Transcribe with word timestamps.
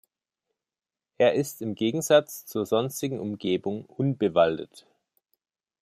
Er 1.19 1.35
ist 1.35 1.61
im 1.61 1.75
Gegensatz 1.75 2.43
zur 2.47 2.65
sonstigen 2.65 3.19
Umgebung 3.19 3.85
unbewaldet. 3.85 4.87